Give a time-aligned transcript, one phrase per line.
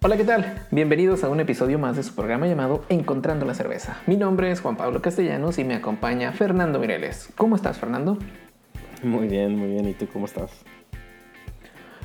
[0.00, 0.62] Hola, ¿qué tal?
[0.70, 4.00] Bienvenidos a un episodio más de su programa llamado Encontrando la Cerveza.
[4.06, 7.30] Mi nombre es Juan Pablo Castellanos y me acompaña Fernando Mireles.
[7.36, 8.16] ¿Cómo estás, Fernando?
[9.02, 9.88] Muy bien, muy bien.
[9.88, 10.52] ¿Y tú cómo estás?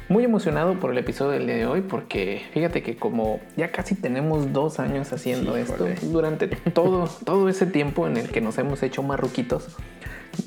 [0.10, 3.94] Muy emocionado por el episodio del día de hoy porque fíjate que como ya casi
[3.94, 8.82] tenemos dos años haciendo esto, durante todo, todo ese tiempo en el que nos hemos
[8.82, 9.68] hecho marruquitos,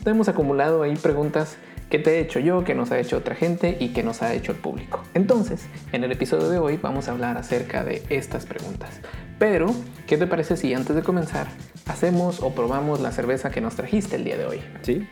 [0.05, 1.59] hemos acumulado ahí preguntas
[1.91, 4.35] que te he hecho yo, que nos ha hecho otra gente y que nos ha
[4.35, 5.03] hecho el público.
[5.15, 9.01] Entonces, en el episodio de hoy vamos a hablar acerca de estas preguntas.
[9.39, 9.75] Pero,
[10.07, 11.47] ¿qué te parece si antes de comenzar
[11.87, 14.61] hacemos o probamos la cerveza que nos trajiste el día de hoy?
[14.83, 15.07] Sí.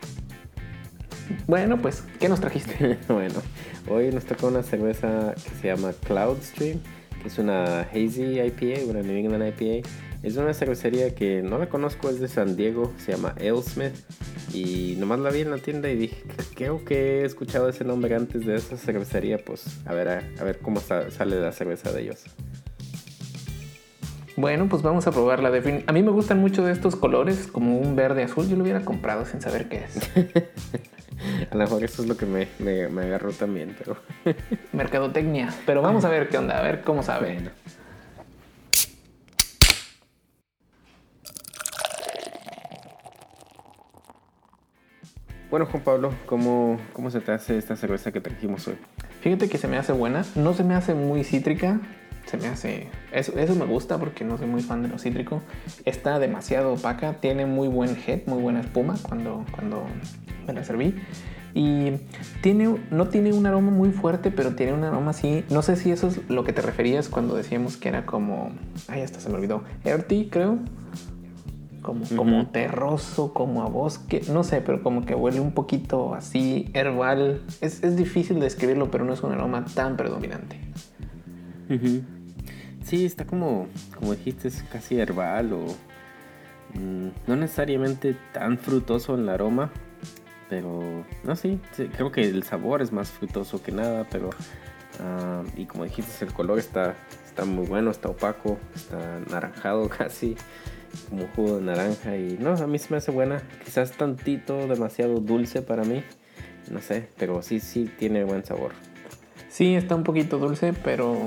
[1.47, 2.97] Bueno, pues, ¿qué nos trajiste?
[3.07, 3.41] bueno,
[3.87, 6.79] hoy nos tocó una cerveza que se llama Cloudstream,
[7.21, 9.87] que es una Hazy IPA, una New England IPA.
[10.25, 13.93] Es una cervecería que no la conozco, es de San Diego, se llama Alesmith.
[14.51, 16.23] Y nomás la vi en la tienda y dije,
[16.55, 20.57] creo que he escuchado ese nombre antes de esa cervecería, pues a ver, a, ver
[20.57, 22.23] cómo sale la cerveza de ellos.
[24.35, 25.49] Bueno, pues vamos a probarla.
[25.85, 28.47] A mí me gustan mucho de estos colores, como un verde azul.
[28.49, 30.09] Yo lo hubiera comprado sin saber qué es.
[31.51, 33.97] a lo mejor eso es lo que me, me agarró también, pero...
[34.73, 35.53] Mercadotecnia.
[35.67, 37.35] Pero vamos a ver qué onda, a ver cómo sabe.
[37.35, 37.51] Bueno,
[45.49, 48.75] Juan Pablo, ¿cómo, ¿cómo se te hace esta cerveza que trajimos hoy?
[49.21, 51.79] Fíjate que se me hace buena, no se me hace muy cítrica,
[52.25, 52.87] se me hace...
[53.13, 55.41] Eso, eso me gusta porque no soy muy fan de lo cítrico.
[55.85, 59.85] Está demasiado opaca, tiene muy buen head, muy buena espuma cuando, cuando
[60.45, 60.95] me la serví.
[61.53, 61.93] Y
[62.41, 65.45] tiene, no tiene un aroma muy fuerte, pero tiene un aroma así.
[65.49, 68.51] No sé si eso es lo que te referías cuando decíamos que era como.
[68.89, 69.63] Ay, hasta se me olvidó.
[69.85, 70.59] Earthy, creo
[71.85, 77.41] como, terroso, como a bosque, no sé, pero como que huele un poquito así herbal.
[77.61, 80.59] Es, es difícil describirlo, pero no es un aroma tan predominante.
[82.83, 85.65] Sí, está como, como dijiste, es casi herbal o
[86.79, 89.71] mm, no necesariamente tan frutoso en el aroma,
[90.49, 91.59] pero no, sí,
[91.95, 94.29] creo que el sabor es más frutoso que nada, pero
[94.99, 96.93] ah, y como dijiste, el color está,
[97.25, 100.35] está muy bueno, está opaco, está naranjado casi
[101.09, 103.41] como jugo de naranja y no, a mí se me hace buena.
[103.63, 106.03] Quizás tantito demasiado dulce para mí,
[106.71, 108.71] no sé, pero sí, sí tiene buen sabor.
[109.49, 111.17] Sí, está un poquito dulce, pero,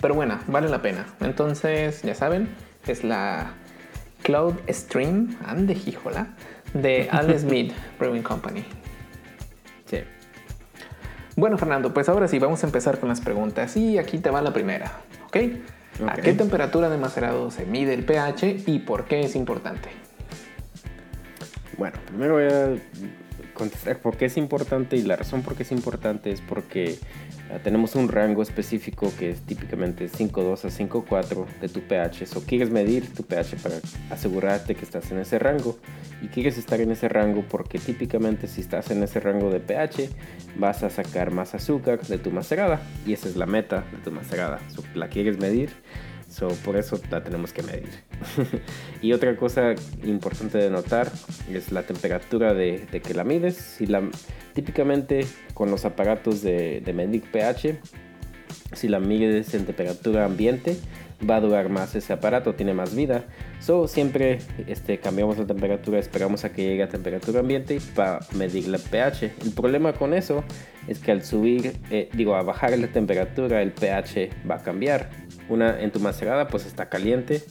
[0.00, 1.06] pero buena, vale la pena.
[1.20, 2.48] Entonces, ya saben,
[2.86, 3.54] es la
[4.22, 6.28] Cloud Stream, ande hijola,
[6.72, 8.64] de Al Smith Brewing Company.
[9.86, 9.98] Sí.
[11.36, 13.76] Bueno, Fernando, pues ahora sí, vamos a empezar con las preguntas.
[13.76, 14.92] Y aquí te va la primera,
[15.26, 15.36] ¿ok?
[16.06, 19.90] ¿A qué temperatura de macerado se mide el pH y por qué es importante?
[21.78, 22.76] Bueno, primero voy a
[23.54, 26.98] contestar por qué es importante y la razón por qué es importante es porque
[27.62, 32.36] tenemos un rango específico que es típicamente 5.2 a 5.4 de tu pH.
[32.36, 33.76] O quieres medir tu pH para
[34.10, 35.78] asegurarte que estás en ese rango
[36.22, 40.08] y quieres estar en ese rango porque típicamente si estás en ese rango de pH
[40.56, 44.10] vas a sacar más azúcar de tu macerada y esa es la meta de tu
[44.10, 44.60] macerada.
[44.94, 45.70] la quieres medir
[46.34, 47.90] So, por eso la tenemos que medir.
[49.02, 51.08] y otra cosa importante de notar
[51.48, 53.54] es la temperatura de, que la mides.
[53.56, 54.02] Si la,
[54.52, 57.78] típicamente con los aparatos de, de medir pH,
[58.72, 60.76] si la mides en temperatura ambiente,
[61.28, 63.24] va a durar más ese aparato, tiene más vida.
[63.60, 68.66] So, siempre este, cambiamos la temperatura, esperamos a que llegue a temperatura ambiente para medir
[68.66, 69.32] el pH.
[69.42, 70.44] El problema con eso
[70.86, 75.10] es que al subir, eh, digo, a bajar la temperatura, el pH va a cambiar
[75.48, 77.42] una en tu macerada pues está caliente,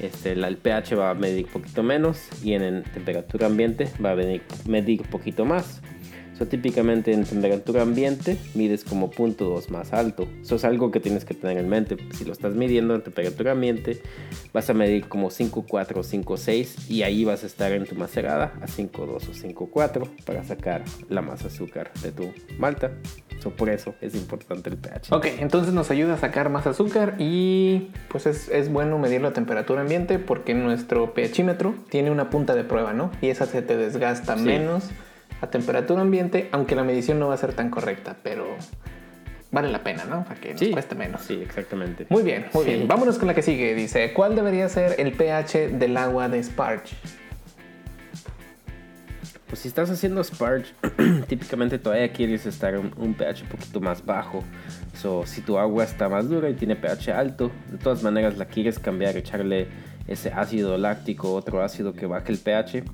[0.00, 4.42] este, el pH va a medir poquito menos y en, temperatura ambiente va a medir,
[4.66, 5.80] medir poquito más.
[6.38, 10.26] So, típicamente en temperatura ambiente mides como punto 2 más alto.
[10.42, 11.96] Eso es algo que tienes que tener en mente.
[12.12, 14.02] Si lo estás midiendo en temperatura ambiente,
[14.52, 18.52] vas a medir como 5.4 o 5.6 y ahí vas a estar en tu macerada
[18.60, 22.92] a 5.2 o 5.4 para sacar la más azúcar de tu malta.
[23.38, 25.14] So, por eso es importante el pH.
[25.14, 29.32] Ok, entonces nos ayuda a sacar más azúcar y pues es, es bueno medir la
[29.32, 33.10] temperatura ambiente porque nuestro pHímetro tiene una punta de prueba, ¿no?
[33.20, 34.84] Y esa se te desgasta menos
[35.44, 38.46] a temperatura ambiente, aunque la medición no va a ser tan correcta, pero
[39.50, 40.24] vale la pena, ¿no?
[40.24, 41.22] Para que nos cueste menos.
[41.22, 42.06] Sí, exactamente.
[42.08, 42.88] Muy bien, muy bien.
[42.88, 43.74] Vámonos con la que sigue.
[43.74, 46.96] Dice, ¿cuál debería ser el pH del agua de Sparge?
[49.46, 50.72] Pues si estás haciendo Sparge,
[51.28, 54.42] típicamente todavía quieres estar un, un pH un poquito más bajo.
[55.00, 58.46] So, si tu agua está más dura y tiene pH alto, de todas maneras la
[58.46, 59.68] quieres cambiar, echarle
[60.08, 62.84] ese ácido láctico, otro ácido que baje el pH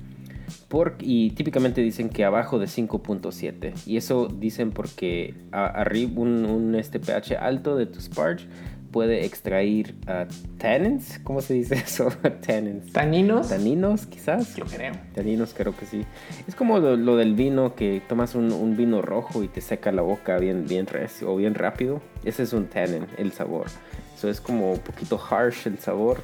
[0.99, 7.37] y típicamente dicen que abajo de 5.7 y eso dicen porque arriba un, este pH
[7.37, 8.47] alto de tu sparge
[8.91, 10.27] puede extraer uh,
[10.57, 12.09] tannins, ¿cómo se dice eso?
[12.45, 12.91] tannins.
[12.91, 13.49] ¿Taninos?
[13.49, 14.55] Taninos, quizás.
[14.55, 14.93] Yo creo.
[15.15, 16.05] Taninos, creo que sí.
[16.47, 20.37] Es como lo, del vino, que tomas un, vino rojo y te seca la boca
[20.37, 22.01] bien, bien recio o bien rápido.
[22.23, 23.67] Ese es un tannin, el sabor.
[24.15, 26.21] Eso es como un poquito harsh el sabor.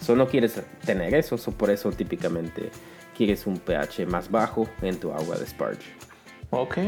[0.00, 2.70] Eso no quieres tener eso, so por eso típicamente
[3.16, 5.94] quieres un pH más bajo en tu agua de sparge.
[6.50, 6.78] Ok,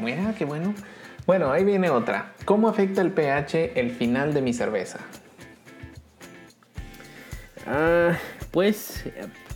[0.00, 0.74] mira, qué bueno.
[1.26, 2.32] Bueno, ahí viene otra.
[2.44, 5.00] ¿Cómo afecta el pH el final de mi cerveza?
[7.66, 8.16] Ah,
[8.50, 9.04] pues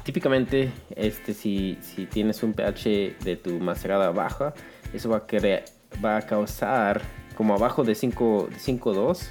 [0.05, 4.55] típicamente este, si, si, tienes un pH de tu macerada baja,
[4.93, 7.00] eso va a, va a causar
[7.34, 9.31] como abajo de 5.2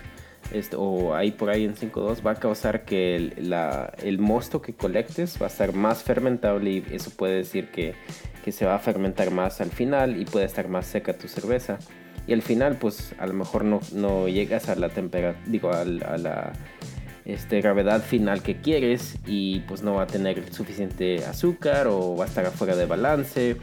[0.53, 5.41] este, o ahí por ahí en 5.2 va a causar que el, mosto que colectes
[5.41, 7.95] va a estar más fermentable y eso puede decir que,
[8.51, 11.79] se va a fermentar más al final y puede estar más seca tu cerveza
[12.27, 15.85] y al final pues a lo mejor no, no llegas a la temperatura, digo, a,
[15.85, 16.51] la
[17.25, 22.25] este, gravedad final que quieres y pues no va a tener suficiente azúcar o va
[22.25, 23.57] a estar afuera de balance.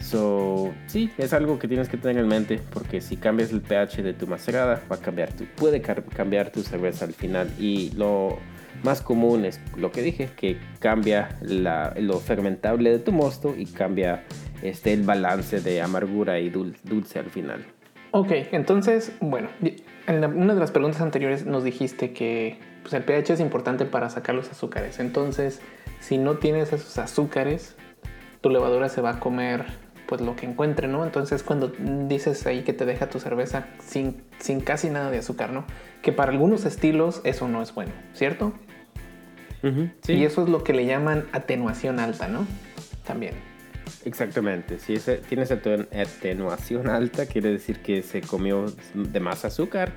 [0.00, 4.02] So, sí, es algo que tienes que tener en mente porque si cambias el pH
[4.02, 7.50] de tu macerada, va a cambiar tu, puede cambiar tu cerveza al final.
[7.58, 8.38] Y lo
[8.82, 13.66] más común es lo que dije, que cambia la, lo fermentable de tu mosto y
[13.66, 14.24] cambia
[14.62, 17.64] este, el balance de amargura y dulce al final.
[18.12, 19.48] Ok, entonces, bueno,
[20.06, 24.10] en una de las preguntas anteriores nos dijiste que pues, el pH es importante para
[24.10, 24.98] sacar los azúcares.
[24.98, 25.60] Entonces,
[26.00, 27.76] si no tienes esos azúcares,
[28.40, 29.66] tu levadura se va a comer
[30.10, 31.04] pues lo que encuentre, ¿no?
[31.04, 31.68] Entonces cuando
[32.08, 35.64] dices ahí que te deja tu cerveza sin, sin casi nada de azúcar, ¿no?
[36.02, 38.52] Que para algunos estilos eso no es bueno, ¿cierto?
[40.02, 40.14] sí.
[40.14, 42.44] Y eso es lo que le llaman atenuación alta, ¿no?
[43.06, 43.34] También.
[44.04, 44.98] Exactamente, si
[45.28, 49.92] tienes atenuación alta, quiere decir que se comió de más azúcar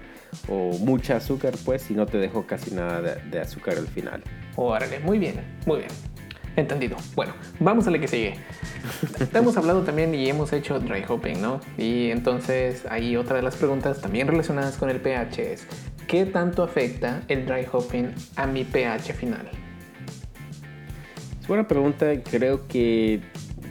[0.48, 4.22] o mucha azúcar, pues, y no te dejó casi nada de, azúcar al final.
[4.58, 6.13] Órale, muy bien, muy bien.
[6.56, 6.98] Entendido.
[7.16, 8.36] Bueno, vamos a la que sigue.
[9.34, 11.60] hemos hablado también y hemos hecho dry hopping, ¿no?
[11.78, 15.68] Y entonces ahí otra de las preguntas también relacionadas con el pH es,
[16.08, 19.50] ¿qué tanto afecta el dry hopping a mi pH final?
[21.42, 23.22] Es buena pregunta, creo que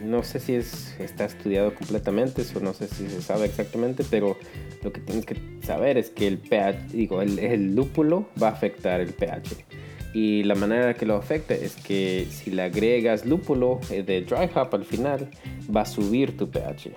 [0.02, 4.36] no sé si es, está estudiado completamente, o no sé si se sabe exactamente, pero
[4.82, 9.00] lo que tienes que saber es que el pH, digo, el, lúpulo va a afectar
[9.00, 9.64] el pH.
[10.12, 14.50] Y la manera que lo afecta es que si le agregas lúpulo eh, de dry
[14.54, 15.30] hop al final,
[15.74, 16.92] va a subir tu pH.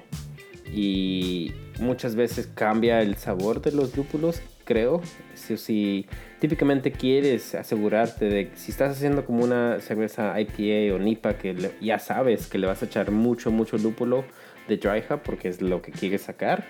[0.73, 5.01] Y muchas veces cambia el sabor de los lúpulos, creo.
[5.33, 6.05] Si,
[6.39, 11.71] típicamente quieres asegurarte de que si estás haciendo como una cerveza IPA o NIPA que
[11.81, 14.25] ya sabes que le vas a echar mucho, mucho lúpulo
[14.67, 16.65] de dry hop porque es lo que quieres sacar.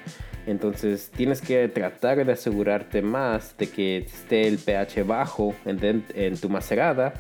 [0.46, 6.38] Entonces tienes que tratar de asegurarte más de que esté el pH bajo en, en
[6.38, 7.14] tu macerada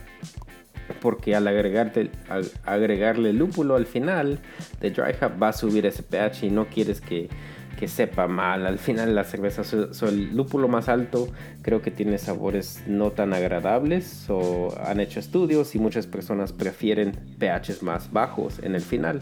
[1.01, 4.39] porque al, agregarte, al agregarle lúpulo al final
[4.79, 7.29] de dry hop va a subir ese pH y no quieres que
[7.75, 8.65] que sepa mal.
[8.65, 11.27] Al final la cerveza, so, el lúpulo más alto
[11.61, 14.29] creo que tiene sabores no tan agradables.
[14.29, 19.21] O han hecho estudios y muchas personas prefieren pHs más bajos en el final.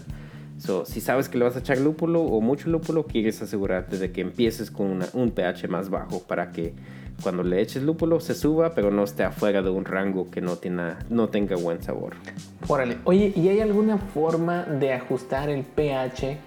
[0.58, 4.12] So, si sabes que le vas a echar lúpulo o mucho lúpulo, quieres asegurarte de
[4.12, 6.74] que empieces con un pH más bajo para que
[7.22, 10.56] cuando le eches lúpulo se suba, pero no esté afuera de un rango que no,
[10.56, 12.14] tenga, no tenga buen sabor.
[12.68, 16.38] Órale, oye, ¿y hay alguna forma de ajustar el pH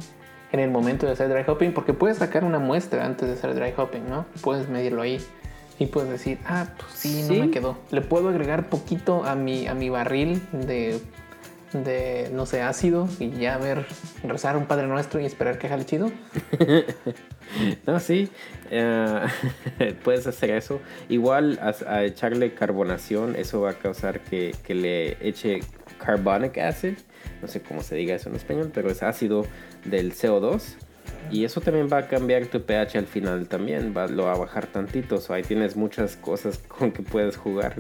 [0.53, 3.55] en el momento de hacer dry hopping, porque puedes sacar una muestra antes de hacer
[3.55, 4.27] dry hopping, ¿no?
[4.43, 5.19] Puedes medirlo ahí
[5.79, 7.77] y puedes decir, ah, pues sí, no me quedó.
[7.91, 11.01] Le puedo agregar poquito a mi, a mi barril de,
[11.85, 13.87] de, no sé, ácido y ya ver,
[14.23, 16.11] rezar un Padre Nuestro y esperar que jale chido.
[17.87, 18.29] no, sí,
[18.71, 19.21] eh,
[20.05, 20.81] puedes hacer eso.
[21.09, 25.61] Igual a, echarle carbonación, eso va a causar que, que le eche
[25.99, 26.97] carbonic acid
[27.43, 29.47] no sé cómo se diga eso en español, pero es ácido
[29.85, 30.63] del CO2.
[31.31, 34.39] Y eso también va a cambiar tu pH al final también, va, lo va a
[34.39, 35.21] bajar tantito.
[35.31, 37.75] ahí tienes muchas cosas con que puedes jugar.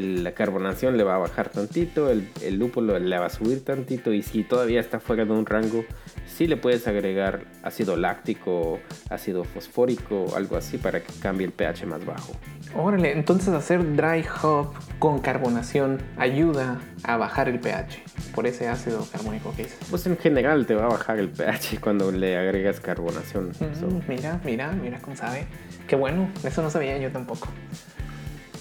[0.00, 4.12] La carbonación le va a bajar tantito, el, el, lúpulo le va a subir tantito.
[4.12, 5.84] Y si todavía está fuera de un rango,
[6.26, 8.80] sí le puedes agregar ácido láctico,
[9.10, 12.32] ácido fosfórico, algo así para que cambie el pH más bajo.
[12.74, 18.02] Órale, entonces hacer dry hop con carbonación ayuda a bajar el pH
[18.34, 19.78] por ese ácido carbónico que dices.
[19.90, 23.50] Pues en general te va a bajar el pH cuando le agregas carbonación.
[23.60, 25.46] Mm, mira, mira, mira cómo sabe.
[25.86, 27.48] Qué bueno, eso no sabía yo tampoco.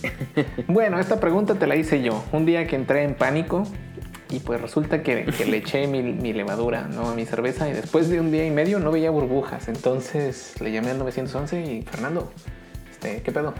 [0.67, 2.23] bueno, esta pregunta te la hice yo.
[2.31, 3.67] Un día que entré en pánico
[4.29, 7.09] y pues resulta que, le eché mi, levadura ¿no?
[7.09, 9.67] a mi cerveza y después de un día y medio no veía burbujas.
[9.67, 12.31] Entonces le llamé al 911 y Fernando,
[12.89, 13.53] este, ¿qué pedo?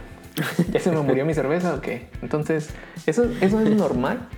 [0.71, 2.07] ¿Ya se me murió mi cerveza o qué?
[2.21, 2.69] Entonces,
[3.05, 4.29] ¿eso, eso es normal?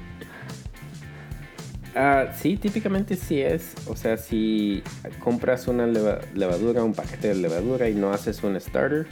[1.96, 3.76] Ah, sí, típicamente sí es.
[3.88, 4.82] O sea, si
[5.20, 9.06] compras una levadura, un paquete de levadura y no haces un starter,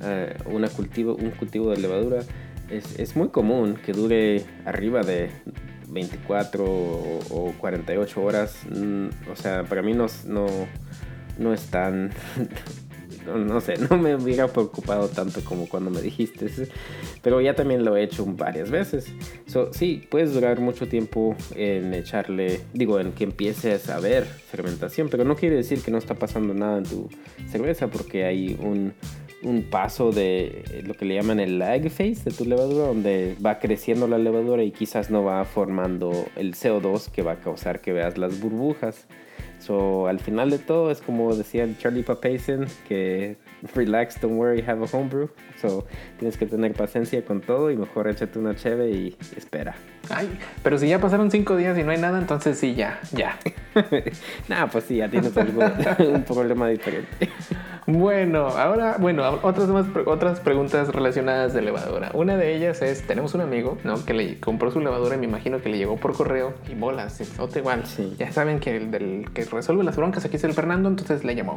[0.00, 2.22] ah, una cultivo, un cultivo de levadura,
[2.70, 5.30] es, es, muy común que dure arriba de
[5.88, 8.56] 24 o, 48 horas.
[8.70, 10.46] Mm, o sea, para mí no, no,
[11.38, 12.10] no es tan
[13.36, 16.48] no, sé, no me hubiera preocupado tanto como cuando me dijiste,
[17.22, 19.06] pero ya también lo he hecho varias veces.
[19.46, 25.08] So, sí, puedes durar mucho tiempo en echarle, digo, en que empieces a ver fermentación,
[25.08, 27.08] pero no quiere decir que no está pasando nada en tu
[27.50, 28.94] cerveza porque hay un,
[29.42, 33.58] un paso de lo que le llaman el lag phase de tu levadura, donde va
[33.58, 37.92] creciendo la levadura y quizás no va formando el CO2 que va a causar que
[37.92, 39.06] veas las burbujas.
[39.60, 43.36] So, al final de todo es como decía Charlie Papaisen, que
[43.74, 45.28] relax, don't worry, have a homebrew.
[45.60, 45.84] So,
[46.18, 49.74] tienes que tener paciencia con todo y mejor échate una cheve y espera.
[50.10, 53.38] Ay, pero si ya pasaron cinco días y no hay nada, entonces sí, ya, ya.
[54.48, 55.62] nah, pues sí, ya tienes algo,
[56.12, 57.30] un problema diferente.
[57.86, 62.10] Bueno, ahora, bueno, otras, más, otras preguntas relacionadas de levadura.
[62.12, 64.04] Una de ellas es, tenemos un amigo, ¿no?
[64.04, 67.22] Que le compró su levadura y me imagino que le llegó por correo y bolas,
[67.38, 67.86] otra igual.
[67.86, 68.14] Sí.
[68.18, 71.34] Ya saben que el del que resuelve las broncas aquí es el Fernando, entonces le
[71.34, 71.56] llamó.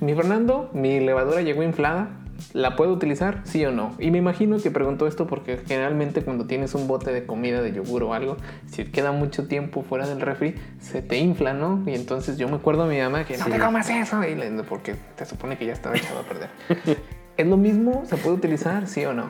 [0.00, 2.10] mi Fernando, mi levadura llegó inflada,
[2.52, 3.40] ¿La puedo utilizar?
[3.44, 3.94] Sí o no.
[3.98, 7.72] Y me imagino que preguntó esto porque generalmente cuando tienes un bote de comida, de
[7.72, 8.36] yogur o algo,
[8.66, 11.82] si queda mucho tiempo fuera del refri, se te infla, ¿no?
[11.86, 14.36] Y entonces yo me acuerdo a mi mamá que no te comas eso, y
[14.68, 16.50] porque te supone que ya estaba echado a perder.
[17.36, 18.04] ¿Es lo mismo?
[18.06, 18.86] ¿Se puede utilizar?
[18.86, 19.28] ¿Sí o no?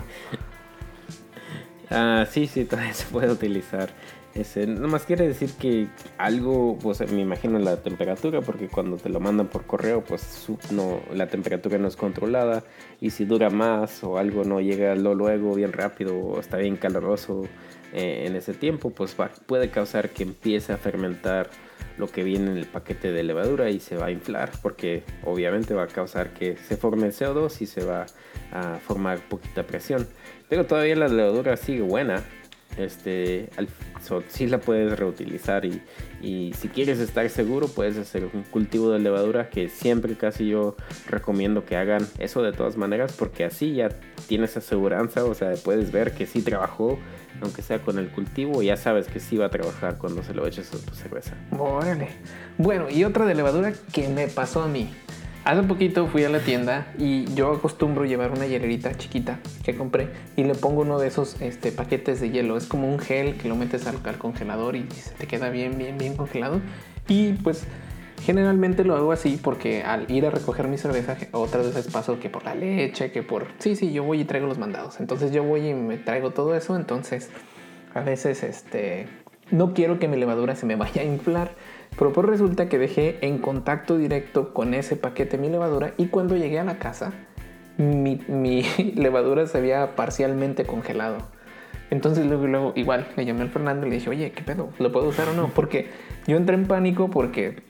[1.91, 3.91] Ah, sí, sí, todavía se puede utilizar.
[4.35, 9.21] Ese, nomás quiere decir que algo, pues me imagino la temperatura, porque cuando te lo
[9.21, 12.65] mandan por correo, pues no, la temperatura no es controlada
[13.01, 16.77] y si dura más o algo no llega lo luego bien rápido o está bien
[16.77, 17.45] caloroso
[17.93, 21.51] eh, en ese tiempo, pues puede causar que empiece a fermentar
[21.99, 25.75] lo que viene en el paquete de levadura y se va a inflar, porque obviamente
[25.75, 28.07] va a causar que se forme el CO2 y se va
[28.51, 30.07] a formar poquita presión.
[30.49, 32.25] Pero todavía la levadura sigue buena,
[32.79, 33.69] este, al,
[34.29, 35.83] sí la puedes reutilizar y,
[36.21, 40.77] y, si quieres estar seguro puedes hacer un cultivo de levadura que siempre casi yo
[41.07, 43.89] recomiendo que hagan eso de todas maneras porque así ya
[44.27, 46.99] tienes aseguranza, o sea, puedes ver que sí trabajó
[47.41, 50.47] aunque sea con el cultivo, ya sabes que sí va a trabajar cuando se lo
[50.47, 51.35] eches a tu cerveza.
[51.59, 52.09] Órale.
[52.59, 54.95] Bueno, y otra de levadura que me pasó a mí.
[55.45, 60.09] Hace poquito fui a la tienda y yo acostumbro llevar una hielerita chiquita que compré
[60.37, 62.57] y le pongo uno de esos este, paquetes de hielo.
[62.57, 65.99] Es como un gel que lo metes al, congelador y se te queda bien, bien,
[65.99, 66.61] bien congelado.
[67.09, 67.65] Y pues
[68.25, 72.31] generalmente lo hago así porque al ir a recoger mi cerveza otras veces paso que
[72.31, 73.49] por la leche, que por...
[73.59, 75.01] Sí, sí, yo voy y traigo los mandados.
[75.01, 76.77] Entonces yo voy y me traigo todo eso.
[76.77, 77.31] Entonces
[77.95, 79.09] a veces este...
[79.51, 81.51] No quiero que mi levadura se me vaya a inflar
[81.99, 86.37] pero pues resulta que dejé en contacto directo con ese paquete mi levadura y cuando
[86.37, 87.13] llegué a la casa,
[87.77, 88.17] mi,
[88.97, 91.19] levadura se había parcialmente congelado.
[91.91, 94.71] Entonces luego, luego igual le llamé al Fernando y le dije, oye, ¿qué pedo?
[94.79, 95.49] ¿Lo puedo usar o no?
[95.49, 95.89] Porque
[96.27, 97.63] yo entré en pánico porque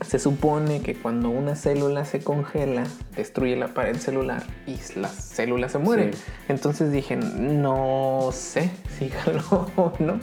[0.00, 5.72] se supone que cuando una célula se congela, destruye la pared celular y las células
[5.72, 6.12] se mueren.
[6.48, 10.18] Entonces dije, no sé si o no.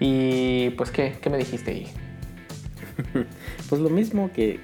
[0.00, 2.09] Y pues, ¿qué, ¿qué me dijiste ahí?
[3.68, 4.60] pues lo mismo que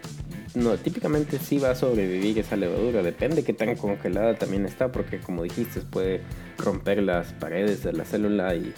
[0.56, 5.18] no, típicamente sí va a sobrevivir esa levadura, depende que tan congelada también está, porque
[5.18, 6.22] como dijiste puede
[6.56, 8.72] romper las paredes de la célula y,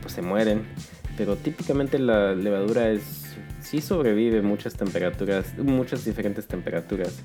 [0.00, 0.62] pues se mueren.
[1.18, 7.22] Pero típicamente la levadura es sí sobrevive muchas temperaturas, muchas diferentes temperaturas.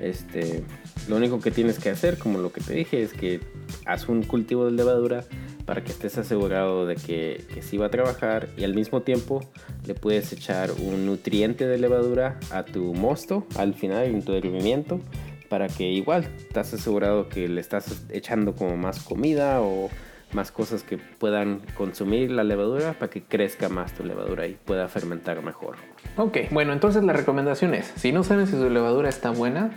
[0.00, 0.62] Este,
[1.08, 3.40] lo único que tienes que hacer, como lo que te dije, es que
[3.84, 5.24] haz un cultivo de levadura
[5.64, 9.40] para que estés asegurado de que, que sí va a trabajar y al mismo tiempo
[9.86, 15.00] le puedes echar un nutriente de levadura a tu mosto al final en tu hervimiento
[15.48, 19.90] para que igual estás asegurado que le estás echando como más comida o
[20.32, 24.88] más cosas que puedan consumir la levadura para que crezca más tu levadura y pueda
[24.88, 25.76] fermentar mejor.
[26.16, 29.70] Ok, bueno, entonces la recomendación es, si no saben si su levadura está buena,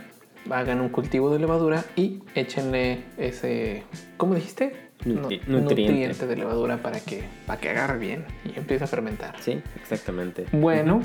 [0.50, 3.84] hagan un cultivo de levadura y échenle ese,
[4.16, 4.92] ¿cómo dijiste?
[5.04, 6.26] nutriente.
[6.26, 9.34] de levadura para que, para que agarre bien y empiece a fermentar.
[9.40, 10.46] Sí, exactamente.
[10.52, 11.00] Bueno,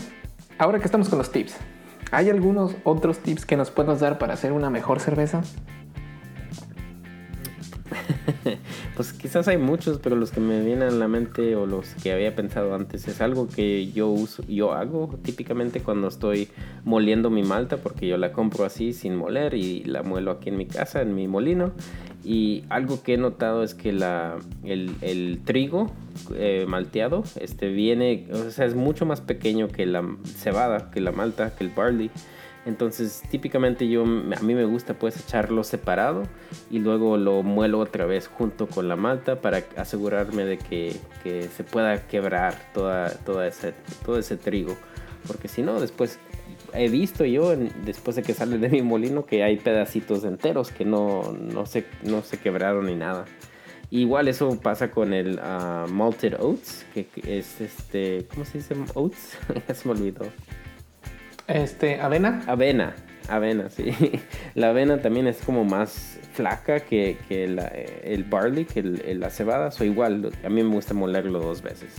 [0.57, 1.57] ahora que estamos con los tips,
[2.11, 5.41] ¿hay algunos otros tips que nos puedas dar para hacer una mejor cerveza?
[8.95, 12.11] pues quizás hay muchos, pero los que me vienen a la mente o los que
[12.11, 16.49] había pensado antes es algo que yo uso, yo hago típicamente cuando estoy
[16.83, 20.57] moliendo mi malta, porque yo la compro así sin moler y la muelo aquí en
[20.57, 21.71] mi casa, en mi molino.
[22.23, 25.89] Y algo que he notado es que la, el, trigo
[26.35, 31.13] eh, malteado este, viene, o sea, es mucho más pequeño que la cebada, que la
[31.13, 32.11] malta, que el barley.
[32.67, 36.23] Entonces, típicamente yo, a mí me gusta pues echarlo separado
[36.69, 40.93] y luego lo muelo otra vez junto con la malta para asegurarme de que,
[41.23, 43.73] que se pueda quebrar toda, toda ese,
[44.05, 44.75] todo ese trigo.
[45.27, 46.19] Porque si no, después
[46.73, 50.83] he visto yo, después de que sale de mi molino, que hay pedacitos enteros que
[50.83, 53.23] no, no, se, no se quebraron ni nada.
[53.91, 59.37] Igual eso pasa con el uh, malted oats, que es este, ¿cómo se dice oats?
[59.69, 60.25] ya se me olvidó.
[61.47, 62.43] Este, avena.
[62.47, 62.95] Avena,
[63.29, 63.91] avena, sí.
[64.55, 67.17] La avena también es como más flaca que,
[68.03, 69.69] el barley, que la cebada.
[69.79, 71.93] O igual, a mí me gusta molerlo dos veces.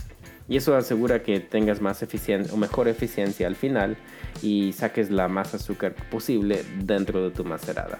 [0.47, 3.97] Y eso asegura que tengas más eficiencia o mejor eficiencia al final
[4.41, 7.99] y saques la más azúcar posible dentro de tu macerada.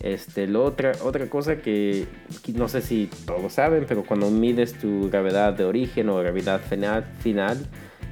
[0.00, 2.06] Este, lo otra, otra cosa que,
[2.54, 7.04] no sé si todos saben, pero cuando mides tu gravedad de origen o gravedad final,
[7.20, 7.58] final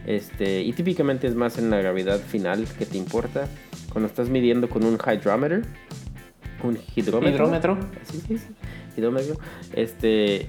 [0.07, 3.49] este, y típicamente es más en la gravedad final que te importa.
[3.93, 5.65] Cuando estás midiendo con un hydrometer,
[6.63, 7.47] un hidrómetro.
[7.47, 7.79] ¿Hidrómetro?
[8.05, 8.47] Sí, sí, sí.
[8.97, 9.37] Hidrómetro.
[9.75, 10.47] Este,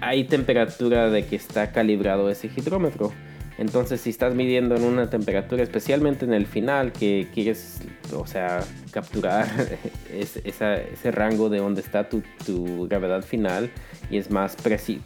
[0.00, 3.12] hay temperatura de que está calibrado ese hidrómetro.
[3.56, 7.80] Entonces, si estás midiendo en una temperatura, especialmente en el final, que quieres,
[8.12, 9.48] o sea, capturar
[10.12, 13.70] ese, rango de donde está tu, tu gravedad final
[14.10, 14.56] y es más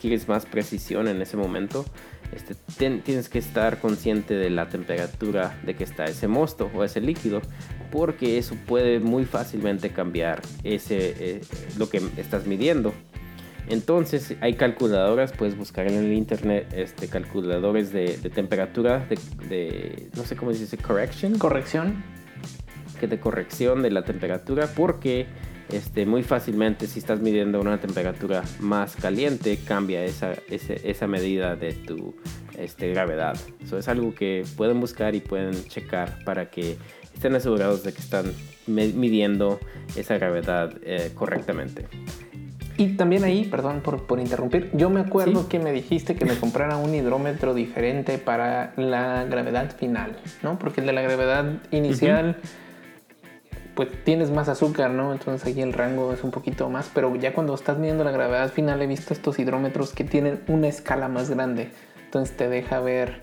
[0.01, 1.85] quieres más precisión en ese momento,
[2.35, 2.55] este,
[3.05, 7.41] tienes que estar consciente de la temperatura de que está ese mosto o ese líquido,
[7.91, 11.41] porque eso puede muy fácilmente cambiar ese, eh,
[11.79, 12.93] lo que estás midiendo.
[13.69, 19.07] Entonces hay calculadoras, puedes buscar en el internet este, calculadores de, temperatura,
[19.49, 21.39] de, no sé cómo se dice, correction.
[21.39, 22.03] Corrección.
[22.99, 25.27] Que de corrección de la temperatura, porque
[25.71, 31.75] este, muy fácilmente si estás midiendo una temperatura más caliente cambia esa, esa medida de
[31.75, 32.15] tu
[32.59, 33.37] este, gravedad.
[33.63, 36.79] Eso es algo que pueden buscar y pueden checar para que
[37.15, 38.33] estén asegurados de que están
[38.67, 39.61] midiendo
[39.95, 41.87] esa gravedad eh, correctamente.
[42.79, 46.37] Y también ahí, perdón por, por interrumpir, yo me acuerdo que me dijiste que me
[46.41, 50.61] comprara un hidrómetro diferente para la gravedad final, ¿no?
[50.61, 52.37] Porque el de la gravedad inicial
[53.75, 55.13] pues tienes más azúcar, ¿no?
[55.13, 58.51] Entonces aquí el rango es un poquito más, pero ya cuando estás midiendo la gravedad
[58.53, 61.71] final he visto estos hidrómetros que tienen una escala más grande,
[62.05, 63.23] entonces te deja ver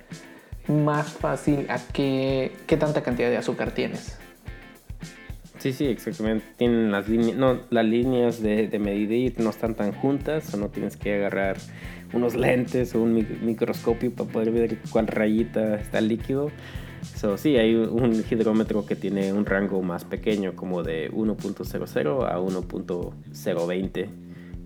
[0.68, 4.18] más fácil a qué, qué tanta cantidad de azúcar tienes.
[5.66, 6.46] Sí, sí, exactamente.
[6.58, 10.70] Tienen las líneas, no, las líneas de, de, medir no están tan juntas, o no
[10.70, 11.58] tienes que agarrar
[12.14, 16.52] unos lentes o un microscopio para poder ver cuál rayita está el líquido.
[17.16, 22.40] So, sí, hay un hidrómetro que tiene un rango más pequeño, como de 1.00 a
[22.40, 24.08] 1.020,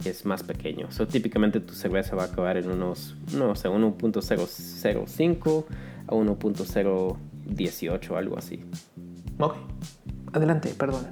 [0.04, 0.92] que es más pequeño.
[0.92, 5.66] So, típicamente tu cerveza va a acabar en unos, no sé, 1.005
[6.08, 8.60] a 1.018, algo así.
[9.40, 9.56] Ok,
[10.34, 11.08] adelante, perdón.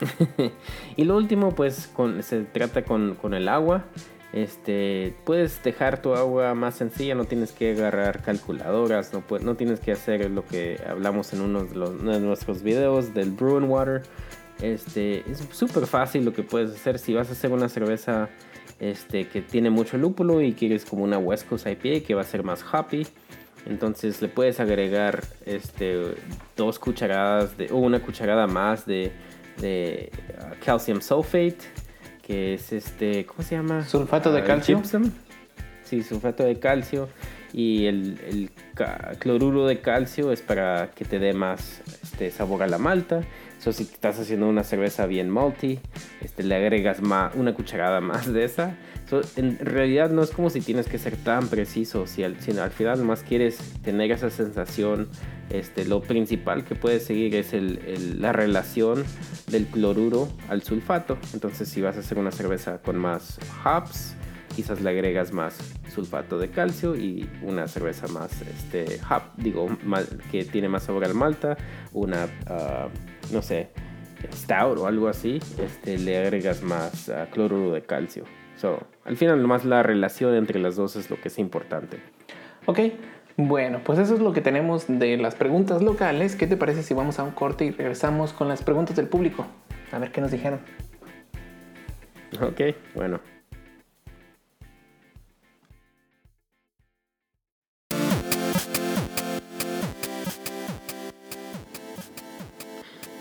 [0.96, 3.84] y lo último, pues, con, se trata con, el agua.
[4.32, 9.78] Este, puedes dejar tu agua más sencilla, no tienes que agarrar calculadoras, no, no tienes
[9.78, 14.02] que hacer lo que hablamos en uno de, los, nuestros videos del Brewing Water.
[14.60, 18.28] Este, es súper fácil lo que puedes hacer si vas a hacer una cerveza
[18.80, 22.42] este, que tiene mucho lúpulo y quieres como una West IPA que va a ser
[22.42, 23.06] más hoppy.
[23.66, 26.14] Entonces le puedes agregar este,
[26.56, 29.12] dos cucharadas de, o una cucharada más de,
[29.60, 31.58] de uh, calcium sulfate
[32.26, 33.86] que es este, ¿cómo se llama?
[33.86, 34.82] Sulfato de ah, calcio.
[35.84, 37.08] Sí, sulfato de calcio.
[37.52, 38.50] Y el, el,
[39.18, 41.82] cloruro de calcio es para que te dé más
[42.14, 43.22] este, sabor a la malta.
[43.58, 45.80] Eso si estás haciendo una cerveza bien multi,
[46.20, 48.76] este, le agregas más, una cucharada más de esa.
[49.36, 53.02] en realidad no es como si tienes que ser tan preciso, si al, al final
[53.02, 55.08] más quieres tener esa sensación,
[55.50, 59.04] este, lo principal que puedes seguir es el, la relación
[59.48, 61.18] del cloruro al sulfato.
[61.32, 64.14] Entonces si vas a hacer una cerveza con más hops,
[64.54, 65.58] quizás le agregas más
[65.92, 69.68] sulfato de calcio y una cerveza más este hop, digo,
[70.30, 71.56] que tiene más sabor al malta,
[71.92, 73.70] una uh, no sé,
[74.32, 78.24] stout o algo así, este, le agregas más uh, cloruro de calcio.
[78.56, 81.98] So, al final, nomás la relación entre las dos es lo que es importante.
[82.66, 82.78] Ok,
[83.36, 86.36] bueno, pues eso es lo que tenemos de las preguntas locales.
[86.36, 89.44] ¿Qué te parece si vamos a un corte y regresamos con las preguntas del público?
[89.92, 90.60] A ver qué nos dijeron.
[92.40, 92.60] Ok,
[92.94, 93.20] bueno.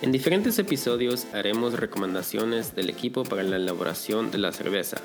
[0.03, 4.97] En diferentes episodios haremos recomendaciones del equipo para la elaboración de la cerveza.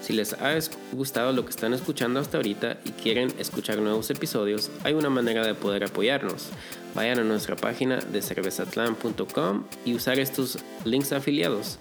[0.00, 0.58] Si les ha
[0.90, 5.46] gustado lo que están escuchando hasta ahorita y quieren escuchar nuevos episodios, hay una manera
[5.46, 6.48] de poder apoyarnos.
[6.96, 11.78] Vayan a nuestra página de cervezatlan.com y usar estos links afiliados.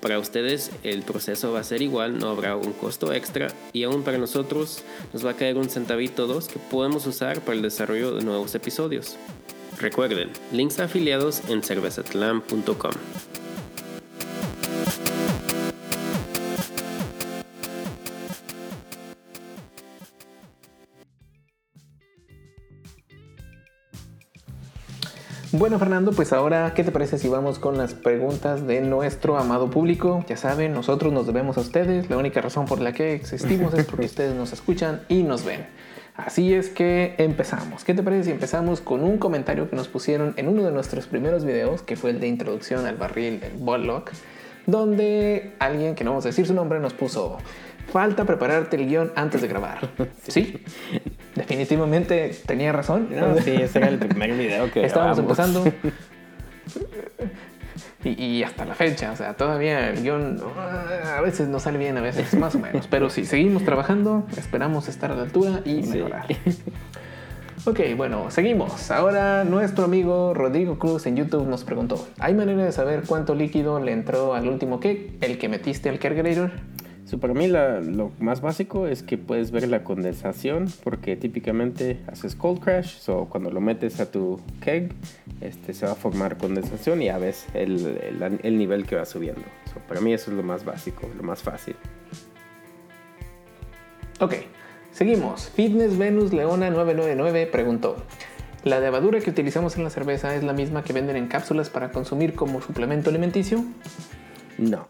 [0.00, 4.04] Para ustedes el proceso va a ser igual, no habrá un costo extra y aún
[4.04, 8.14] para nosotros nos va a caer un centavito dos que podemos usar para el desarrollo
[8.14, 9.18] de nuevos episodios.
[9.78, 12.92] Recuerden, links afiliados en cervezatlan.com.
[25.56, 29.70] Bueno, Fernando, pues ahora, ¿qué te parece si vamos con las preguntas de nuestro amado
[29.70, 30.24] público?
[30.28, 32.10] Ya saben, nosotros nos debemos a ustedes.
[32.10, 35.64] La única razón por la que existimos es porque ustedes nos escuchan y nos ven.
[36.16, 37.82] Así es que empezamos.
[37.82, 41.06] ¿Qué te parece si empezamos con un comentario que nos pusieron en uno de nuestros
[41.06, 44.12] primeros videos, que fue el de introducción al barril del Bollock,
[44.66, 47.38] donde alguien, que no vamos a decir su nombre, nos puso,
[47.92, 49.90] falta prepararte el guion antes de grabar.
[50.28, 50.62] Sí,
[51.34, 53.08] definitivamente tenía razón.
[53.10, 55.64] No, sí, ese era el primer video que Estábamos grabamos.
[55.64, 55.90] empezando.
[58.04, 61.78] Y, y hasta la fecha, o sea, todavía el guion ah, a veces no sale
[61.78, 62.86] bien, a veces más o menos.
[62.86, 65.88] Pero sí, seguimos trabajando, esperamos estar a la altura y Sí.
[65.98, 66.26] mejorar.
[67.66, 68.90] Ok, bueno, seguimos.
[68.90, 73.80] Ahora nuestro amigo Rodrigo Cruz en YouTube nos preguntó, ¿hay manera de saber cuánto líquido
[73.80, 76.50] le entró al último cake, el que metiste al Kegerator?
[77.06, 82.00] So, para mí la- lo más básico es que puedes ver la condensación porque típicamente
[82.10, 84.92] haces cold crash, so cuando lo metes a tu keg
[85.44, 87.86] este, se va a formar condensación y ya ves el,
[88.20, 89.42] el- el nivel que va subiendo.
[89.72, 91.76] So, para mí eso es lo más básico, lo más fácil.
[94.20, 94.34] Ok,
[94.92, 95.48] seguimos.
[95.50, 97.96] Fitness Venus Leona 999 preguntó,
[98.64, 101.90] ¿la levadura que utilizamos en la cerveza es la misma que venden en cápsulas para
[101.90, 103.64] consumir como suplemento alimenticio?
[104.56, 104.86] No,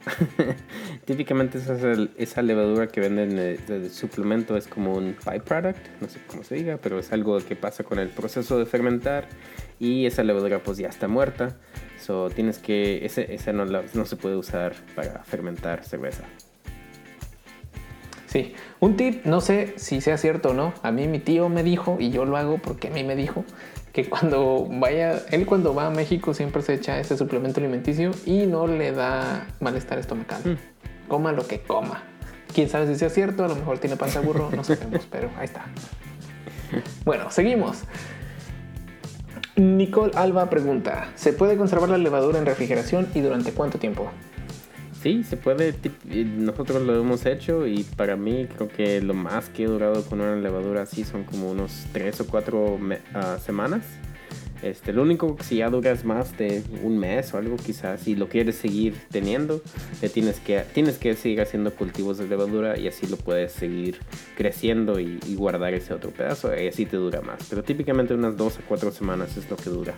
[1.06, 1.74] típicamente esa,
[2.18, 6.56] esa levadura que venden eh, de suplemento es como un byproduct, no sé cómo se
[6.56, 9.26] diga, pero es algo que pasa con el proceso de fermentar
[9.78, 11.56] y esa levadura pues ya está muerta.
[12.00, 16.24] So tienes que, ese, esa no, la- no se puede usar para fermentar cerveza.
[18.26, 20.74] Sí, un tip, no sé si sea cierto o no.
[20.82, 23.44] A mí mi tío me dijo, y yo lo hago porque a mí me dijo,
[23.92, 28.46] que cuando vaya, él cuando va a México siempre se echa ese suplemento alimenticio y
[28.46, 30.42] no le da malestar estomacal.
[30.44, 31.08] Mm.
[31.08, 32.02] Coma lo que coma.
[32.52, 35.44] Quién sabe si sea cierto, a lo mejor tiene panza burro, no sabemos, pero ahí
[35.44, 35.66] está.
[37.04, 37.84] Bueno, seguimos.
[39.56, 44.10] Nicole Alba pregunta, ¿se puede conservar la levadura en refrigeración y durante cuánto tiempo?
[45.00, 45.74] Sí, se puede,
[46.38, 50.20] nosotros lo hemos hecho y para mí creo que lo más que he durado con
[50.20, 52.78] una levadura así son como unos 3 o 4
[53.38, 53.82] semanas.
[54.64, 58.16] Este, lo único que si ya duras más de un mes o algo quizás, si
[58.16, 59.60] lo quieres seguir teniendo,
[60.00, 63.98] le tienes que, tienes que seguir haciendo cultivos de levadura y así lo puedes seguir
[64.38, 67.46] creciendo y, guardar ese otro pedazo y así te dura más.
[67.50, 69.94] Pero típicamente unas 2 a 4 semanas es lo que dura.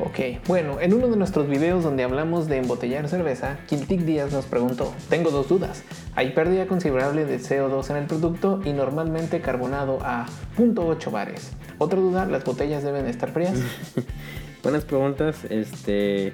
[0.00, 4.46] Ok, bueno, en uno de nuestros videos donde hablamos de embotellar cerveza, Quintic Díaz nos
[4.46, 5.84] preguntó, tengo dos dudas,
[6.14, 11.52] hay pérdida considerable de CO2 en el producto y normalmente carbonado a 0.8 bares.
[11.78, 13.58] Otra duda, las botellas deben estar frías.
[14.62, 15.44] Buenas preguntas.
[15.50, 16.32] Este.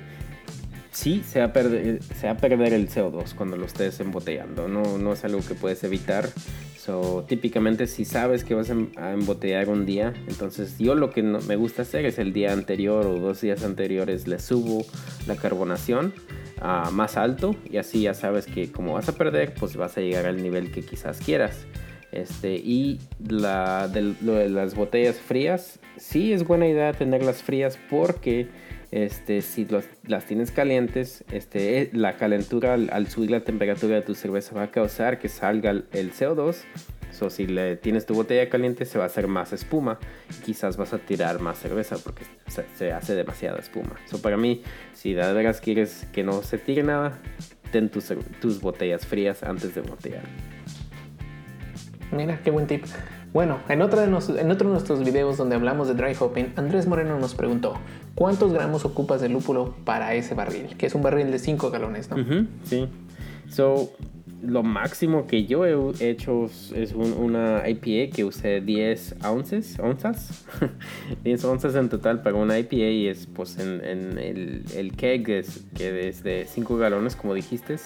[0.92, 2.00] Sí, se va, a perder,
[2.40, 4.68] perder el CO2 cuando lo estés embotellando.
[4.68, 6.28] No, no es algo que puedes evitar.
[6.76, 11.22] So, típicamente, si sabes que vas a em- embotellar un día, entonces yo lo que
[11.22, 14.84] me gusta hacer es el día anterior o dos días anteriores le subo
[15.26, 16.12] la carbonación
[16.60, 20.00] a más alto y así ya sabes que como vas a perder, pues vas a
[20.00, 21.66] llegar al nivel que quizás quieras.
[22.12, 28.48] Este, y de las botellas frías, sí es buena idea tenerlas frías porque
[28.90, 29.66] este, si
[30.06, 34.70] las tienes calientes, este, la calentura al, subir la temperatura de tu cerveza va a
[34.70, 36.56] causar que salga el, el CO2.
[37.12, 37.46] So, si
[37.82, 39.98] tienes tu botella caliente se va a hacer más espuma.
[40.44, 42.24] Quizás vas a tirar más cerveza porque
[42.76, 43.96] se, hace demasiada espuma.
[44.06, 44.62] So, para mí,
[44.94, 47.18] si de veras quieres que no se tire nada,
[47.72, 50.22] ten tus, tus botellas frías antes de botellar.
[52.12, 52.84] Mira, qué buen tip.
[53.32, 56.52] Bueno, en, otra de nos- en otro de nuestros videos donde hablamos de dry hopping,
[56.56, 57.74] Andrés Moreno nos preguntó,
[58.16, 60.76] ¿cuántos gramos ocupas de lúpulo para ese barril?
[60.76, 62.16] Que es un barril de 5 galones, ¿no?
[62.64, 62.88] Sí.
[63.48, 63.92] So,
[64.42, 70.46] lo máximo que yo he hecho es una IPA que usé 10 ounces, onzas,
[71.24, 73.80] 10 onzas en total para una IPA y es pues en,
[74.18, 75.44] el, keg
[75.74, 77.76] que es de 5 galones como dijiste.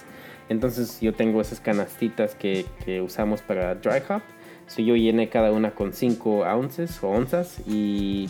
[0.48, 4.22] Entonces yo tengo esas canastitas que, que usamos para dry hop.
[4.66, 8.28] So yo llené cada una con 5 ounces o onzas y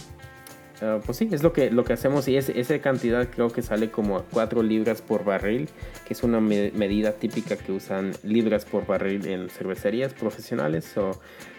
[0.82, 3.62] Ah, pues sí, es lo que, lo que hacemos y es, esa cantidad creo que
[3.62, 5.68] sale como a 4 libras por barril,
[6.06, 10.92] que es una medida típica que usan libras por barril en cervecerías profesionales.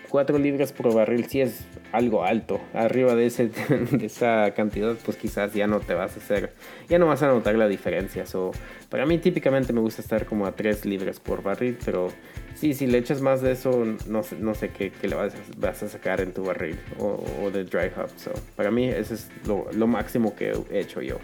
[0.10, 2.60] 4 libras por barril sí es algo alto.
[2.74, 3.50] Arriba de, ese,
[3.92, 6.54] de esa cantidad, pues quizás ya no te vas a hacer,
[6.90, 8.26] ya no vas a notar la diferencia.
[8.26, 8.52] So,
[8.90, 12.10] para mí típicamente me gusta estar como a 3 libras por barril, pero
[12.56, 15.88] sí, si le echas más de eso, no sé, no sé qué, le vas a,
[15.90, 18.10] sacar en tu barril o, o de dry hop.
[18.18, 21.20] So, para mí ese es lo, lo máximo que he hecho yo.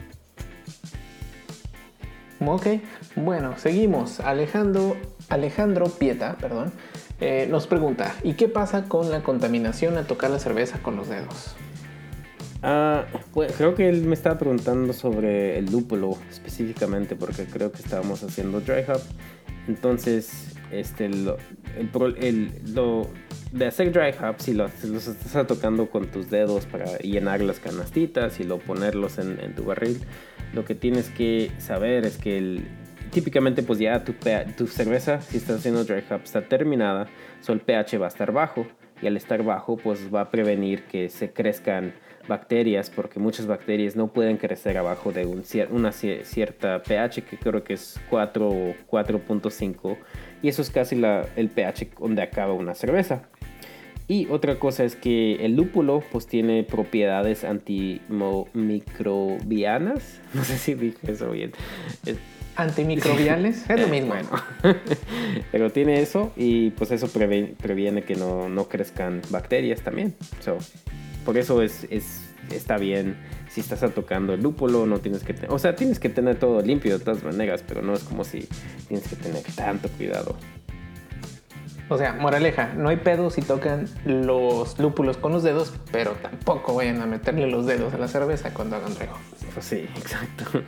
[2.43, 2.65] Ok,
[3.15, 4.19] bueno, seguimos.
[4.19, 4.97] Alejandro,
[5.29, 6.71] Alejandro Pieta, perdón,
[7.21, 11.07] eh, nos pregunta, ¿y qué pasa con la contaminación al tocar la cerveza con los
[11.07, 11.55] dedos?
[12.63, 17.79] Ah, pues, creo que él me estaba preguntando sobre el lúpulo específicamente porque creo que
[17.79, 19.01] estábamos haciendo dry hop.
[19.67, 21.37] Entonces, este, lo,
[22.17, 23.07] el, lo
[23.51, 28.39] de hacer dry hop, si los, estás tocando con tus dedos para llenar las canastitas
[28.39, 30.01] y lo ponerlos en, en tu barril,
[30.53, 32.67] lo que tienes que saber es que el,
[33.11, 34.13] típicamente pues ya tu,
[34.57, 37.07] tu cerveza, si estás haciendo dry hop, está terminada,
[37.41, 38.65] so el pH va a estar bajo
[39.01, 41.93] y al estar bajo pues va a prevenir que se crezcan
[42.27, 47.63] bacterias porque muchas bacterias no pueden crecer abajo de un, una cierta pH que creo
[47.63, 49.97] que es 4 o 4.5
[50.41, 53.23] y eso es casi la, el pH donde acaba una cerveza.
[54.07, 60.19] Y otra cosa es que el lúpulo pues tiene propiedades antimicrobianas.
[60.33, 61.51] No sé si dije eso bien
[62.61, 64.09] antimicrobiales, es lo mismo.
[64.09, 64.29] Bueno,
[65.51, 70.15] pero tiene eso y pues eso previene, que no, no, crezcan bacterias también.
[71.25, 72.21] por eso es, es,
[72.51, 73.17] está bien
[73.49, 76.97] si estás tocando el lúpulo, no tienes que o sea, tienes que tener todo limpio
[76.97, 78.47] de todas maneras, pero no es como si
[78.87, 80.37] tienes que tener tanto cuidado.
[81.89, 86.73] O sea, moraleja, no hay pedo si tocan los lúpulos con los dedos, pero tampoco
[86.73, 89.17] vayan a meterle los dedos a la cerveza cuando hagan rego.
[89.53, 90.63] Pues sí, exacto.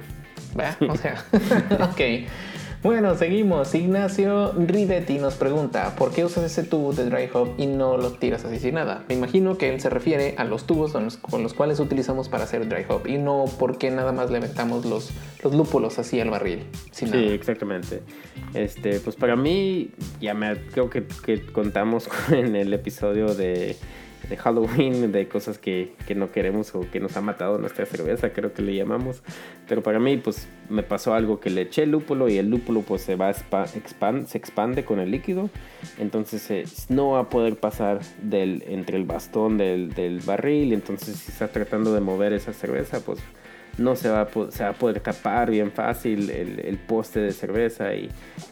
[0.87, 1.23] O sea,
[1.91, 2.27] ok.
[2.83, 3.73] Bueno, seguimos.
[3.75, 8.11] Ignacio Rivetti nos pregunta, ¿por qué usas ese tubo de dry hop y no lo
[8.11, 9.05] tiras así sin nada?
[9.07, 12.67] Me imagino que él se refiere a los tubos con los, cuales utilizamos para hacer
[12.67, 15.11] dry hop y no por qué nada más le metamos los,
[15.43, 16.65] los lúpulos así al barril.
[16.91, 18.01] sí, exactamente.
[18.53, 23.77] Este, pues para mí, ya me creo que, que contamos en el episodio de
[24.29, 28.31] de Halloween, de cosas que, que, no queremos o que nos ha matado nuestra cerveza,
[28.31, 29.21] creo que le llamamos.
[29.67, 33.01] Pero para mí, pues me pasó algo que le eché lúpulo y el lúpulo pues
[33.01, 35.49] se va expand, se expande con el líquido.
[35.99, 40.73] Entonces eh, no va a poder pasar del, entre el bastón del, del barril.
[40.73, 43.19] Entonces si está tratando de mover esa cerveza, pues
[43.77, 47.31] no se va, a, se va a poder tapar bien fácil el, el, poste de
[47.31, 48.09] cerveza y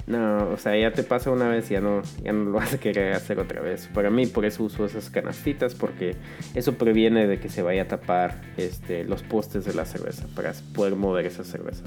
[0.07, 2.73] no, o sea, ya te pasa una vez y ya no, ya no lo vas
[2.73, 3.88] a querer hacer otra vez.
[3.93, 6.15] Para mí por eso uso esas canastitas porque
[6.55, 10.53] eso previene de que se vaya a tapar este, los postes de la cerveza para
[10.73, 11.84] poder mover esa cerveza.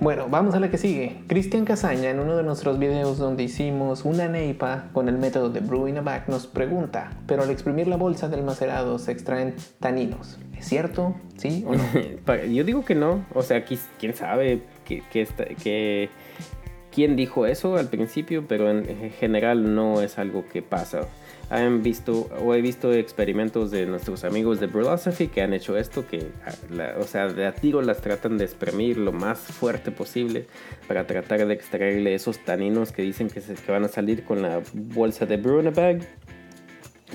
[0.00, 1.16] Bueno, vamos a la que sigue.
[1.26, 5.58] Cristian Casaña, en uno de nuestros videos donde hicimos una neipa con el método de
[5.58, 10.38] Brewing a Back, nos pregunta, pero al exprimir la bolsa del macerado se extraen taninos.
[10.56, 11.16] ¿Es cierto?
[11.38, 11.82] ¿Sí o no?
[12.52, 13.24] Yo digo que no.
[13.34, 14.62] O sea, quién sabe
[16.92, 21.08] quién dijo eso al principio, pero en general no es algo que pasa
[21.50, 26.06] han visto o he visto experimentos de nuestros amigos de Philosophy que han hecho esto,
[26.06, 26.28] que
[26.98, 30.46] o sea, de a tiro las tratan de exprimir lo más fuerte posible
[30.88, 34.42] para tratar de extraerle esos taninos que dicen que, se, que van a salir con
[34.42, 36.06] la bolsa de Bag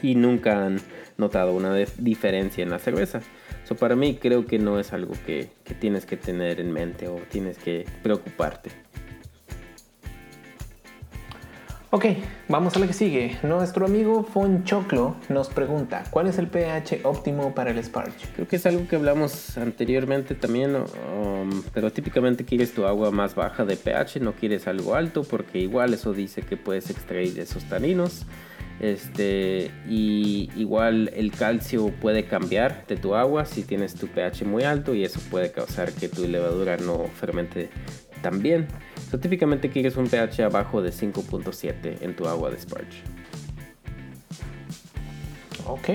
[0.02, 0.80] y nunca han
[1.18, 3.22] notado una diferencia en la cerveza.
[3.66, 7.08] So, para mí creo que no es algo que, que tienes que tener en mente
[7.08, 8.72] o tienes que preocuparte.
[11.92, 12.06] Ok,
[12.48, 13.40] vamos a la que sigue.
[13.42, 18.28] Nuestro amigo Fonchoclo nos pregunta, ¿cuál es el pH óptimo para el Sparge?
[18.36, 23.34] Creo que es algo que hablamos anteriormente también, um, pero típicamente quieres tu agua más
[23.34, 27.64] baja de pH, no quieres algo alto porque igual eso dice que puedes extraer esos
[27.64, 28.28] taninos.
[28.80, 34.62] Este, y igual el calcio puede cambiar de tu agua si tienes tu pH muy
[34.62, 37.72] alto y eso puede causar que tu levadura no fermente
[38.22, 38.68] tan bien
[39.18, 43.02] típicamente quieres un pH abajo de 5.7 en tu agua de Sparge.
[45.68, 45.90] Ok.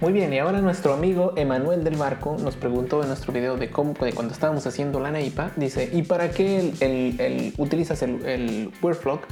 [0.00, 3.70] Muy bien, y ahora nuestro amigo Emanuel del Barco nos preguntó en nuestro video de
[3.70, 8.70] cómo, cuando estábamos haciendo la neipa, dice, ¿y para qué el, el- el- utilizas el
[8.82, 9.22] Wordflock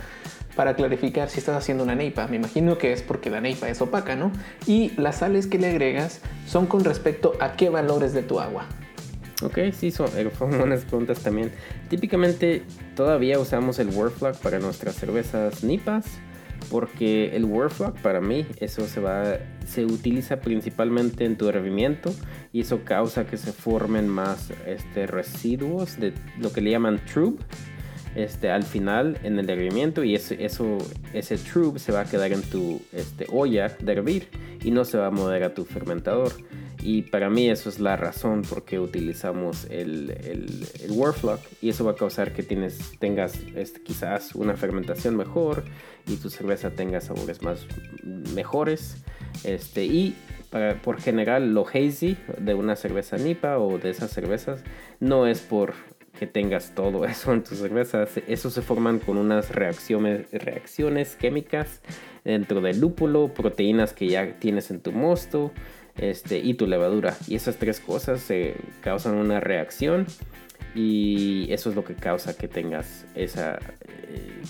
[0.57, 2.26] para clarificar si estás haciendo una neipa?
[2.28, 4.33] Me imagino que es porque la neipa es opaca, ¿no?
[4.66, 8.66] Y las sales que le agregas son con respecto a qué valores de tu agua.
[9.42, 11.50] Ok, sí, son, eh, fueron buenas preguntas también.
[11.88, 12.62] Típicamente
[12.94, 16.07] todavía usamos el Wordflock para nuestras cervezas nipas,
[16.70, 22.14] porque el Wordflock para mí eso se va, se utiliza principalmente en tu hervimiento
[22.52, 27.40] y eso causa que se formen más este, residuos de lo que le llaman trub.
[28.14, 30.76] Este, al final en el hervimiento y ese, eso,
[31.14, 34.28] ese trub se va a quedar en tu este, olla de hervir
[34.62, 36.33] y no se va a mover a tu fermentador.
[36.82, 41.68] Y para mí eso es la razón por qué utilizamos el, el, el Wordflock y
[41.68, 45.64] eso va a causar que tienes, tengas este, quizás una fermentación mejor
[46.08, 47.66] y tu cerveza tenga sabores más
[48.34, 48.96] mejores.
[49.44, 50.16] Este, y
[50.50, 54.64] para, por general lo hazy de una cerveza nipa o de esas cervezas
[54.98, 55.74] no es por
[56.18, 58.10] que tengas todo eso en tus cervezas.
[58.26, 61.80] Eso se forman con unas reacciones, reacciones químicas
[62.24, 65.52] dentro del lúpulo, proteínas que ya tienes en tu mosto
[65.96, 67.16] este, y tu levadura.
[67.26, 70.07] Y esas tres cosas se causan una reacción
[70.74, 73.42] y eso es lo que causa que tengas ese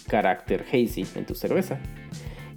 [0.09, 1.78] carácter hazy en tu cerveza.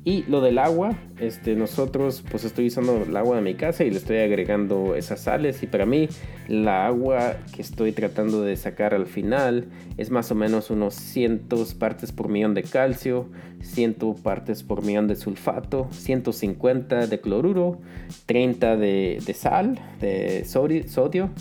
[0.07, 3.89] Y lo del agua, este, nosotros pues estoy usando el agua de mi casa y
[3.89, 6.07] le estoy agregando esas sales y para mí
[6.47, 9.65] la agua que estoy tratando de sacar al final
[9.97, 11.47] es más o menos unos 100
[11.79, 13.29] partes por millón de calcio,
[13.61, 17.79] 100 partes por millón de sulfato, 150 de cloruro,
[18.27, 21.31] 30 de, sal, de sodio,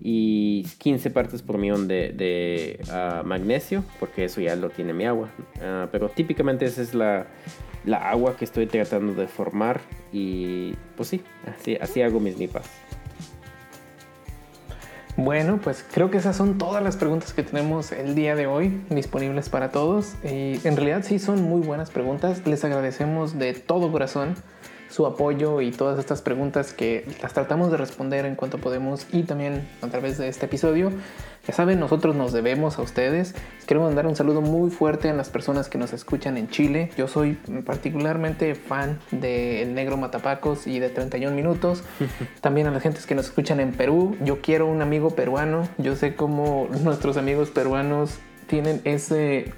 [0.00, 5.30] y 15 partes por millón de, uh, magnesio, porque eso ya lo tiene mi agua.
[5.56, 7.26] Uh, pero típicamente esa es la,
[7.84, 9.80] la, agua que estoy tratando de formar
[10.12, 12.66] y pues sí, así, así hago mis nipas.
[15.16, 18.82] Bueno, pues creo que esas son todas las preguntas que tenemos el día de hoy
[18.90, 20.14] disponibles para todos.
[20.24, 22.44] Y en realidad sí son muy buenas preguntas.
[22.46, 24.34] Les agradecemos de todo corazón
[24.94, 29.24] su apoyo y todas estas preguntas que las tratamos de responder en cuanto podemos y
[29.24, 30.92] también a través de este episodio.
[31.48, 33.34] Ya saben, nosotros nos debemos a ustedes.
[33.66, 36.90] Queremos mandar un saludo muy fuerte a las personas que nos escuchan en Chile.
[36.96, 37.32] Yo soy
[37.66, 41.82] particularmente fan de El Negro Matapacos y de 31 Minutos.
[42.40, 44.16] También a las gentes que nos escuchan en Perú.
[44.24, 45.68] Yo quiero un amigo peruano.
[45.76, 49.52] Yo sé cómo nuestros amigos peruanos tienen ese,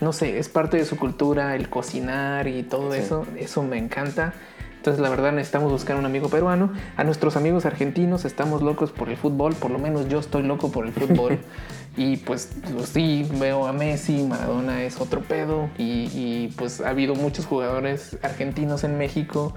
[0.00, 2.98] no sé, es parte de su cultura el cocinar y todo sí.
[2.98, 3.24] eso.
[3.38, 4.34] Eso me encanta.
[4.80, 6.72] Entonces, la verdad, necesitamos buscar un amigo peruano.
[6.96, 9.54] A nuestros amigos argentinos estamos locos por el fútbol.
[9.54, 11.38] Por lo menos yo estoy loco por el fútbol.
[11.98, 15.68] y pues, pues, sí, veo a Messi, Maradona es otro pedo.
[15.76, 19.52] Y, y, pues ha habido muchos jugadores argentinos en México.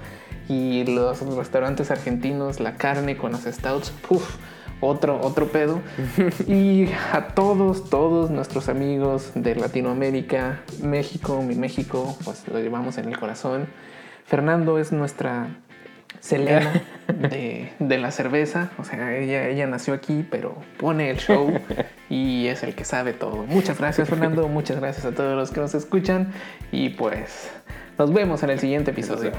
[0.46, 4.36] Y los restaurantes argentinos, la carne con las stouts, puff,
[4.82, 5.80] otro, otro pedo.
[6.46, 13.08] y a todos, todos nuestros amigos de Latinoamérica, México, mi México, pues lo llevamos en
[13.08, 13.68] el corazón.
[14.24, 15.48] Fernando es nuestra
[16.20, 18.70] Selena de, de, la cerveza.
[18.78, 21.52] O sea, ella, ella nació aquí, pero pone el show
[22.08, 23.44] y es el que sabe todo.
[23.44, 24.48] Muchas gracias, Fernando.
[24.48, 26.32] Muchas gracias a todos los que nos escuchan.
[26.72, 27.50] Y pues
[27.98, 29.32] nos vemos en el siguiente episodio.